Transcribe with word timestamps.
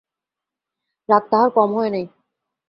রাগ 1.09 1.23
তাহার 1.31 1.49
কম 1.51 1.69
হয় 1.73 1.91
নাই। 1.91 2.05